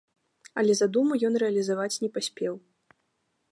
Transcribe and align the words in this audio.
Але 0.61 0.73
задуму 0.79 1.13
ён 1.29 1.33
рэалізаваць 1.45 1.99
не 2.05 2.09
паспеў. 2.19 2.53